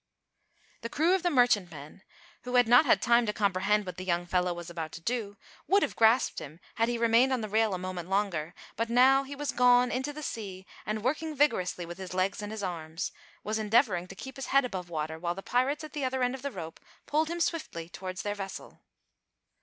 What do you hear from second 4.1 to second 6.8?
fellow was about to do, would have grasped him